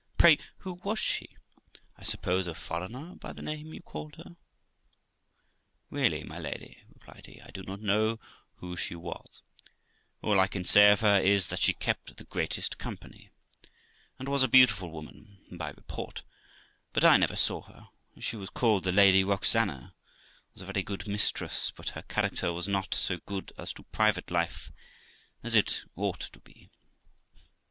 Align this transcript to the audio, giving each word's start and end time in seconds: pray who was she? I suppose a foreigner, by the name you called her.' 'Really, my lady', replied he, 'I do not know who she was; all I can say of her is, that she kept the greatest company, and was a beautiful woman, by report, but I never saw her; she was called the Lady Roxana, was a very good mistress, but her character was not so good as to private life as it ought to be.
pray 0.17 0.39
who 0.57 0.73
was 0.83 0.97
she? 0.97 1.35
I 1.95 2.01
suppose 2.01 2.47
a 2.47 2.55
foreigner, 2.55 3.13
by 3.17 3.33
the 3.33 3.43
name 3.43 3.71
you 3.71 3.83
called 3.83 4.15
her.' 4.15 4.35
'Really, 5.91 6.23
my 6.23 6.39
lady', 6.39 6.79
replied 6.91 7.27
he, 7.27 7.39
'I 7.39 7.51
do 7.51 7.61
not 7.61 7.81
know 7.81 8.19
who 8.55 8.75
she 8.75 8.95
was; 8.95 9.43
all 10.23 10.39
I 10.39 10.47
can 10.47 10.65
say 10.65 10.91
of 10.91 11.01
her 11.01 11.19
is, 11.19 11.49
that 11.49 11.61
she 11.61 11.75
kept 11.75 12.17
the 12.17 12.23
greatest 12.23 12.79
company, 12.79 13.29
and 14.17 14.27
was 14.27 14.41
a 14.41 14.47
beautiful 14.47 14.89
woman, 14.89 15.37
by 15.51 15.69
report, 15.69 16.23
but 16.93 17.05
I 17.05 17.17
never 17.17 17.35
saw 17.35 17.61
her; 17.61 17.89
she 18.19 18.35
was 18.37 18.49
called 18.49 18.85
the 18.85 18.91
Lady 18.91 19.23
Roxana, 19.23 19.93
was 20.55 20.63
a 20.63 20.65
very 20.65 20.81
good 20.81 21.07
mistress, 21.07 21.69
but 21.75 21.89
her 21.89 22.01
character 22.01 22.51
was 22.51 22.67
not 22.67 22.95
so 22.95 23.17
good 23.27 23.53
as 23.55 23.71
to 23.73 23.83
private 23.83 24.31
life 24.31 24.71
as 25.43 25.53
it 25.53 25.83
ought 25.95 26.21
to 26.21 26.39
be. 26.39 26.71